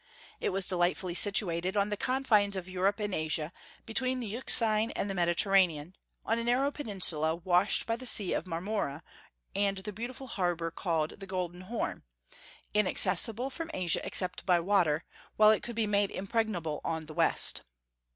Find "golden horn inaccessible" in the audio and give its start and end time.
11.27-13.51